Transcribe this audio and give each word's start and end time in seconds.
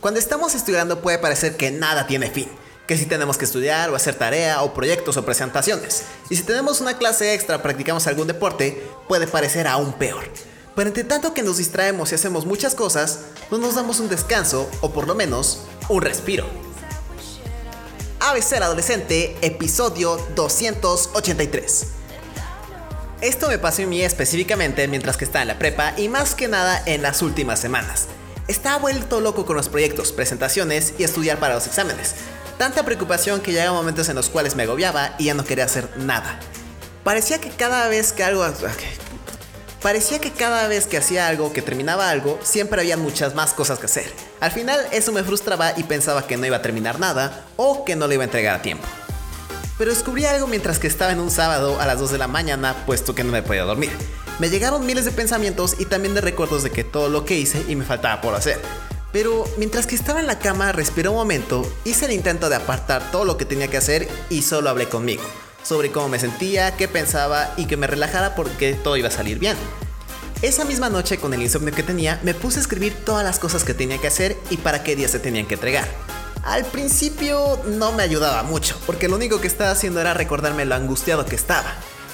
Cuando 0.00 0.18
estamos 0.18 0.54
estudiando 0.54 1.02
puede 1.02 1.18
parecer 1.18 1.58
que 1.58 1.70
nada 1.70 2.06
tiene 2.06 2.30
fin, 2.30 2.48
que 2.86 2.96
si 2.96 3.04
tenemos 3.04 3.36
que 3.36 3.44
estudiar 3.44 3.90
o 3.90 3.96
hacer 3.96 4.14
tarea 4.14 4.62
o 4.62 4.72
proyectos 4.72 5.18
o 5.18 5.24
presentaciones, 5.24 6.04
y 6.30 6.36
si 6.36 6.42
tenemos 6.42 6.80
una 6.80 6.96
clase 6.96 7.34
extra 7.34 7.62
practicamos 7.62 8.06
algún 8.06 8.26
deporte, 8.26 8.82
puede 9.08 9.26
parecer 9.26 9.66
aún 9.66 9.92
peor. 9.92 10.24
Pero 10.74 10.88
entre 10.88 11.04
tanto 11.04 11.34
que 11.34 11.42
nos 11.42 11.58
distraemos 11.58 12.12
y 12.12 12.14
hacemos 12.14 12.46
muchas 12.46 12.74
cosas, 12.74 13.20
no 13.50 13.58
nos 13.58 13.74
damos 13.74 14.00
un 14.00 14.08
descanso 14.08 14.70
o 14.80 14.90
por 14.90 15.06
lo 15.06 15.14
menos 15.14 15.64
un 15.90 16.00
respiro. 16.00 16.46
ABC 18.20 18.54
Adolescente, 18.54 19.36
episodio 19.42 20.16
283. 20.34 21.86
Esto 23.20 23.48
me 23.48 23.58
pasó 23.58 23.82
a 23.82 23.86
mí 23.86 24.00
específicamente 24.00 24.88
mientras 24.88 25.18
que 25.18 25.26
estaba 25.26 25.42
en 25.42 25.48
la 25.48 25.58
prepa 25.58 25.92
y 25.98 26.08
más 26.08 26.34
que 26.34 26.48
nada 26.48 26.82
en 26.86 27.02
las 27.02 27.20
últimas 27.20 27.60
semanas. 27.60 28.06
Estaba 28.48 28.78
vuelto 28.78 29.20
loco 29.20 29.44
con 29.44 29.56
los 29.56 29.68
proyectos, 29.68 30.10
presentaciones 30.12 30.94
y 30.96 31.04
estudiar 31.04 31.38
para 31.38 31.54
los 31.54 31.66
exámenes. 31.66 32.14
Tanta 32.56 32.82
preocupación 32.82 33.42
que 33.42 33.52
llegaba 33.52 33.76
momentos 33.76 34.08
en 34.08 34.16
los 34.16 34.30
cuales 34.30 34.56
me 34.56 34.62
agobiaba 34.62 35.16
y 35.18 35.26
ya 35.26 35.34
no 35.34 35.44
quería 35.44 35.66
hacer 35.66 35.90
nada. 35.98 36.40
Parecía 37.04 37.38
que 37.42 37.50
cada 37.50 37.88
vez 37.88 38.14
que 38.14 38.24
algo... 38.24 38.46
Parecía 39.82 40.18
que 40.18 40.32
cada 40.32 40.66
vez 40.68 40.86
que 40.86 40.96
hacía 40.96 41.28
algo, 41.28 41.52
que 41.52 41.60
terminaba 41.60 42.08
algo, 42.08 42.38
siempre 42.42 42.80
había 42.80 42.96
muchas 42.96 43.34
más 43.34 43.52
cosas 43.52 43.78
que 43.78 43.86
hacer. 43.86 44.10
Al 44.40 44.50
final 44.50 44.80
eso 44.92 45.12
me 45.12 45.24
frustraba 45.24 45.74
y 45.76 45.82
pensaba 45.82 46.26
que 46.26 46.38
no 46.38 46.46
iba 46.46 46.56
a 46.56 46.62
terminar 46.62 46.98
nada 46.98 47.44
o 47.56 47.84
que 47.84 47.96
no 47.96 48.06
le 48.06 48.14
iba 48.14 48.24
a 48.24 48.26
entregar 48.26 48.56
a 48.56 48.62
tiempo. 48.62 48.86
Pero 49.80 49.90
descubrí 49.90 50.26
algo 50.26 50.46
mientras 50.46 50.78
que 50.78 50.86
estaba 50.86 51.10
en 51.10 51.18
un 51.18 51.32
sábado 51.32 51.80
a 51.80 51.86
las 51.86 51.98
2 51.98 52.12
de 52.12 52.18
la 52.18 52.28
mañana, 52.28 52.76
puesto 52.86 53.16
que 53.16 53.24
no 53.24 53.32
me 53.32 53.42
podía 53.42 53.64
dormir 53.64 53.90
me 54.40 54.48
llegaron 54.48 54.86
miles 54.86 55.04
de 55.04 55.12
pensamientos 55.12 55.76
y 55.78 55.84
también 55.84 56.14
de 56.14 56.22
recuerdos 56.22 56.62
de 56.62 56.70
que 56.70 56.82
todo 56.82 57.10
lo 57.10 57.26
que 57.26 57.38
hice 57.38 57.62
y 57.68 57.76
me 57.76 57.84
faltaba 57.84 58.22
por 58.22 58.34
hacer. 58.34 58.58
Pero 59.12 59.44
mientras 59.58 59.86
que 59.86 59.94
estaba 59.94 60.18
en 60.18 60.26
la 60.26 60.38
cama, 60.38 60.72
respiré 60.72 61.10
un 61.10 61.16
momento, 61.16 61.70
hice 61.84 62.06
el 62.06 62.12
intento 62.12 62.48
de 62.48 62.56
apartar 62.56 63.10
todo 63.12 63.26
lo 63.26 63.36
que 63.36 63.44
tenía 63.44 63.68
que 63.68 63.76
hacer 63.76 64.08
y 64.30 64.40
solo 64.40 64.70
hablé 64.70 64.88
conmigo, 64.88 65.22
sobre 65.62 65.92
cómo 65.92 66.08
me 66.08 66.18
sentía, 66.18 66.74
qué 66.74 66.88
pensaba 66.88 67.52
y 67.58 67.66
que 67.66 67.76
me 67.76 67.86
relajara 67.86 68.34
porque 68.34 68.72
todo 68.72 68.96
iba 68.96 69.08
a 69.08 69.12
salir 69.12 69.38
bien. 69.38 69.58
Esa 70.40 70.64
misma 70.64 70.88
noche, 70.88 71.18
con 71.18 71.34
el 71.34 71.42
insomnio 71.42 71.74
que 71.74 71.82
tenía, 71.82 72.18
me 72.22 72.32
puse 72.32 72.60
a 72.60 72.62
escribir 72.62 72.94
todas 73.04 73.24
las 73.24 73.38
cosas 73.38 73.62
que 73.62 73.74
tenía 73.74 73.98
que 73.98 74.06
hacer 74.06 74.38
y 74.48 74.56
para 74.56 74.82
qué 74.82 74.96
día 74.96 75.08
se 75.08 75.18
tenían 75.18 75.44
que 75.44 75.54
entregar. 75.54 75.86
Al 76.50 76.64
principio 76.64 77.62
no 77.64 77.92
me 77.92 78.02
ayudaba 78.02 78.42
mucho, 78.42 78.76
porque 78.84 79.06
lo 79.06 79.14
único 79.14 79.40
que 79.40 79.46
estaba 79.46 79.70
haciendo 79.70 80.00
era 80.00 80.14
recordarme 80.14 80.64
lo 80.64 80.74
angustiado 80.74 81.24
que 81.24 81.36
estaba. 81.36 81.72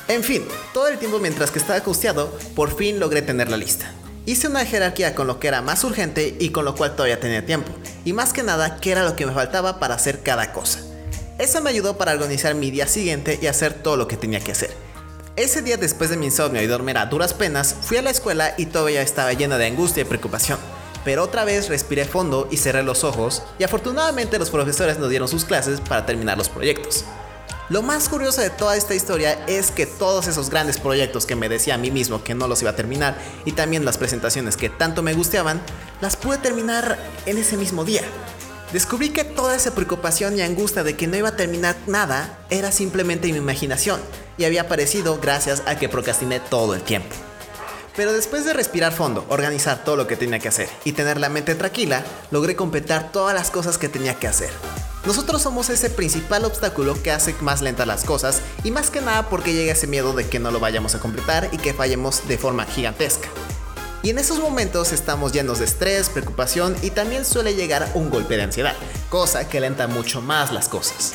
En 0.08 0.22
fin, 0.22 0.44
todo 0.74 0.88
el 0.88 0.98
tiempo 0.98 1.18
mientras 1.18 1.50
que 1.50 1.58
estaba 1.58 1.78
angustiado, 1.78 2.38
por 2.54 2.76
fin 2.76 3.00
logré 3.00 3.22
tener 3.22 3.48
la 3.48 3.56
lista. 3.56 3.90
Hice 4.26 4.48
una 4.48 4.66
jerarquía 4.66 5.14
con 5.14 5.26
lo 5.26 5.40
que 5.40 5.48
era 5.48 5.62
más 5.62 5.84
urgente 5.84 6.36
y 6.38 6.50
con 6.50 6.66
lo 6.66 6.74
cual 6.74 6.94
todavía 6.94 7.18
tenía 7.18 7.46
tiempo, 7.46 7.72
y 8.04 8.12
más 8.12 8.34
que 8.34 8.42
nada 8.42 8.76
qué 8.76 8.92
era 8.92 9.04
lo 9.04 9.16
que 9.16 9.24
me 9.24 9.32
faltaba 9.32 9.80
para 9.80 9.94
hacer 9.94 10.22
cada 10.22 10.52
cosa. 10.52 10.80
Eso 11.38 11.62
me 11.62 11.70
ayudó 11.70 11.96
para 11.96 12.12
organizar 12.12 12.54
mi 12.54 12.70
día 12.70 12.86
siguiente 12.86 13.38
y 13.40 13.46
hacer 13.46 13.72
todo 13.72 13.96
lo 13.96 14.06
que 14.06 14.18
tenía 14.18 14.40
que 14.40 14.52
hacer. 14.52 14.70
Ese 15.36 15.62
día 15.62 15.78
después 15.78 16.10
de 16.10 16.18
mi 16.18 16.26
insomnio 16.26 16.60
y 16.60 16.66
dormir 16.66 16.98
a 16.98 17.06
duras 17.06 17.32
penas, 17.32 17.74
fui 17.80 17.96
a 17.96 18.02
la 18.02 18.10
escuela 18.10 18.52
y 18.58 18.66
todavía 18.66 19.00
estaba 19.00 19.32
llena 19.32 19.56
de 19.56 19.64
angustia 19.64 20.02
y 20.02 20.04
preocupación. 20.04 20.58
Pero 21.06 21.22
otra 21.22 21.44
vez 21.44 21.68
respiré 21.68 22.04
fondo 22.04 22.48
y 22.50 22.56
cerré 22.56 22.82
los 22.82 23.04
ojos 23.04 23.44
y 23.60 23.62
afortunadamente 23.62 24.40
los 24.40 24.50
profesores 24.50 24.98
nos 24.98 25.08
dieron 25.08 25.28
sus 25.28 25.44
clases 25.44 25.80
para 25.80 26.04
terminar 26.04 26.36
los 26.36 26.48
proyectos. 26.48 27.04
Lo 27.68 27.80
más 27.82 28.08
curioso 28.08 28.40
de 28.40 28.50
toda 28.50 28.76
esta 28.76 28.92
historia 28.92 29.38
es 29.46 29.70
que 29.70 29.86
todos 29.86 30.26
esos 30.26 30.50
grandes 30.50 30.78
proyectos 30.78 31.24
que 31.24 31.36
me 31.36 31.48
decía 31.48 31.76
a 31.76 31.78
mí 31.78 31.92
mismo 31.92 32.24
que 32.24 32.34
no 32.34 32.48
los 32.48 32.60
iba 32.62 32.72
a 32.72 32.76
terminar 32.76 33.16
y 33.44 33.52
también 33.52 33.84
las 33.84 33.98
presentaciones 33.98 34.56
que 34.56 34.68
tanto 34.68 35.04
me 35.04 35.14
gustaban, 35.14 35.62
las 36.00 36.16
pude 36.16 36.38
terminar 36.38 36.98
en 37.24 37.38
ese 37.38 37.56
mismo 37.56 37.84
día. 37.84 38.02
Descubrí 38.72 39.10
que 39.10 39.22
toda 39.22 39.54
esa 39.54 39.76
preocupación 39.76 40.36
y 40.36 40.42
angustia 40.42 40.82
de 40.82 40.96
que 40.96 41.06
no 41.06 41.16
iba 41.16 41.28
a 41.28 41.36
terminar 41.36 41.76
nada 41.86 42.36
era 42.50 42.72
simplemente 42.72 43.30
mi 43.30 43.38
imaginación 43.38 44.00
y 44.38 44.44
había 44.44 44.62
aparecido 44.62 45.20
gracias 45.20 45.62
a 45.66 45.78
que 45.78 45.88
procrastiné 45.88 46.40
todo 46.40 46.74
el 46.74 46.82
tiempo. 46.82 47.14
Pero 47.96 48.12
después 48.12 48.44
de 48.44 48.52
respirar 48.52 48.92
fondo, 48.92 49.24
organizar 49.30 49.82
todo 49.82 49.96
lo 49.96 50.06
que 50.06 50.16
tenía 50.16 50.38
que 50.38 50.48
hacer 50.48 50.68
y 50.84 50.92
tener 50.92 51.18
la 51.18 51.30
mente 51.30 51.54
tranquila, 51.54 52.04
logré 52.30 52.54
completar 52.54 53.10
todas 53.10 53.34
las 53.34 53.50
cosas 53.50 53.78
que 53.78 53.88
tenía 53.88 54.14
que 54.14 54.28
hacer. 54.28 54.50
Nosotros 55.06 55.40
somos 55.40 55.70
ese 55.70 55.88
principal 55.88 56.44
obstáculo 56.44 57.00
que 57.02 57.10
hace 57.10 57.34
más 57.40 57.62
lentas 57.62 57.86
las 57.86 58.04
cosas 58.04 58.42
y 58.64 58.70
más 58.70 58.90
que 58.90 59.00
nada 59.00 59.28
porque 59.30 59.54
llega 59.54 59.72
ese 59.72 59.86
miedo 59.86 60.12
de 60.12 60.28
que 60.28 60.40
no 60.40 60.50
lo 60.50 60.60
vayamos 60.60 60.94
a 60.94 61.00
completar 61.00 61.48
y 61.52 61.58
que 61.58 61.72
fallemos 61.72 62.26
de 62.28 62.36
forma 62.36 62.66
gigantesca. 62.66 63.28
Y 64.02 64.10
en 64.10 64.18
esos 64.18 64.40
momentos 64.40 64.92
estamos 64.92 65.32
llenos 65.32 65.58
de 65.58 65.64
estrés, 65.64 66.10
preocupación 66.10 66.76
y 66.82 66.90
también 66.90 67.24
suele 67.24 67.54
llegar 67.54 67.88
un 67.94 68.10
golpe 68.10 68.36
de 68.36 68.42
ansiedad, 68.42 68.74
cosa 69.08 69.48
que 69.48 69.60
lenta 69.60 69.86
mucho 69.86 70.20
más 70.20 70.52
las 70.52 70.68
cosas. 70.68 71.14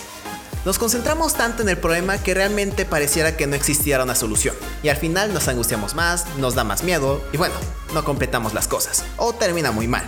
Nos 0.63 0.77
concentramos 0.77 1.33
tanto 1.33 1.63
en 1.63 1.69
el 1.69 1.77
problema 1.77 2.19
que 2.19 2.35
realmente 2.35 2.85
pareciera 2.85 3.35
que 3.35 3.47
no 3.47 3.55
existiera 3.55 4.03
una 4.03 4.13
solución. 4.13 4.55
Y 4.83 4.89
al 4.89 4.97
final 4.97 5.33
nos 5.33 5.47
angustiamos 5.47 5.95
más, 5.95 6.27
nos 6.37 6.53
da 6.53 6.63
más 6.63 6.83
miedo 6.83 7.19
y 7.33 7.37
bueno, 7.37 7.55
no 7.95 8.03
completamos 8.03 8.53
las 8.53 8.67
cosas. 8.67 9.03
O 9.17 9.33
termina 9.33 9.71
muy 9.71 9.87
mal. 9.87 10.05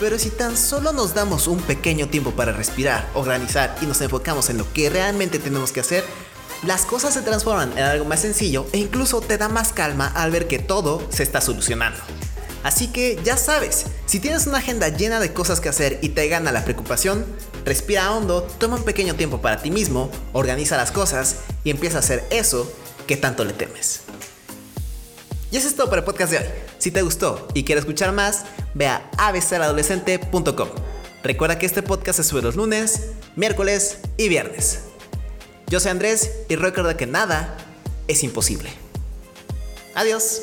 Pero 0.00 0.18
si 0.18 0.30
tan 0.30 0.56
solo 0.56 0.92
nos 0.92 1.14
damos 1.14 1.46
un 1.46 1.60
pequeño 1.60 2.08
tiempo 2.08 2.32
para 2.32 2.50
respirar, 2.50 3.08
organizar 3.14 3.76
y 3.80 3.86
nos 3.86 4.00
enfocamos 4.00 4.50
en 4.50 4.58
lo 4.58 4.72
que 4.72 4.90
realmente 4.90 5.38
tenemos 5.38 5.70
que 5.70 5.78
hacer, 5.78 6.04
las 6.66 6.86
cosas 6.86 7.14
se 7.14 7.22
transforman 7.22 7.70
en 7.78 7.84
algo 7.84 8.04
más 8.04 8.18
sencillo 8.20 8.66
e 8.72 8.78
incluso 8.78 9.20
te 9.20 9.38
da 9.38 9.48
más 9.48 9.72
calma 9.72 10.08
al 10.08 10.32
ver 10.32 10.48
que 10.48 10.58
todo 10.58 11.06
se 11.10 11.22
está 11.22 11.40
solucionando. 11.40 12.00
Así 12.64 12.88
que 12.88 13.20
ya 13.22 13.36
sabes, 13.36 13.84
si 14.06 14.18
tienes 14.18 14.48
una 14.48 14.58
agenda 14.58 14.88
llena 14.88 15.20
de 15.20 15.32
cosas 15.32 15.60
que 15.60 15.68
hacer 15.68 16.00
y 16.02 16.08
te 16.08 16.26
gana 16.28 16.50
la 16.50 16.64
preocupación, 16.64 17.24
respira 17.64 18.12
hondo, 18.12 18.42
toma 18.58 18.76
un 18.76 18.84
pequeño 18.84 19.14
tiempo 19.14 19.40
para 19.40 19.60
ti 19.60 19.70
mismo, 19.70 20.10
organiza 20.32 20.76
las 20.76 20.92
cosas 20.92 21.40
y 21.64 21.70
empieza 21.70 21.96
a 21.96 22.00
hacer 22.00 22.24
eso 22.30 22.70
que 23.06 23.16
tanto 23.16 23.44
le 23.44 23.52
temes. 23.52 24.02
Y 25.50 25.56
eso 25.56 25.68
es 25.68 25.76
todo 25.76 25.88
para 25.88 26.00
el 26.00 26.04
podcast 26.04 26.32
de 26.32 26.38
hoy. 26.38 26.44
Si 26.78 26.90
te 26.90 27.02
gustó 27.02 27.48
y 27.54 27.64
quieres 27.64 27.84
escuchar 27.84 28.12
más, 28.12 28.44
ve 28.74 28.86
a 28.86 29.08
abcaladolescente.com. 29.18 30.68
Recuerda 31.22 31.58
que 31.58 31.66
este 31.66 31.82
podcast 31.82 32.18
se 32.18 32.24
sube 32.24 32.42
los 32.42 32.56
lunes, 32.56 33.10
miércoles 33.36 33.98
y 34.16 34.28
viernes. 34.28 34.80
Yo 35.68 35.80
soy 35.80 35.92
Andrés 35.92 36.30
y 36.48 36.56
recuerda 36.56 36.96
que 36.96 37.06
nada 37.06 37.56
es 38.08 38.22
imposible. 38.22 38.70
Adiós. 39.94 40.42